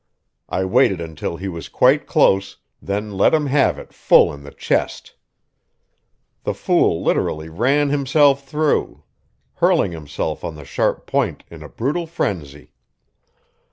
I 0.49 0.65
waited 0.65 0.99
until 0.99 1.37
he 1.37 1.47
was 1.47 1.69
quite 1.69 2.07
close, 2.07 2.57
then 2.81 3.11
let 3.15 3.35
him 3.35 3.45
have 3.45 3.77
it 3.77 3.93
full 3.93 4.33
in 4.33 4.41
the 4.41 4.49
chest. 4.49 5.13
The 6.43 6.55
fool 6.55 7.03
literally 7.03 7.49
ran 7.49 7.89
himself 7.89 8.43
through, 8.43 9.03
hurling 9.53 9.91
himself 9.91 10.43
on 10.43 10.55
the 10.55 10.65
sharp 10.65 11.05
point 11.05 11.43
in 11.51 11.61
a 11.61 11.69
brutal 11.69 12.07
frenzy. 12.07 12.71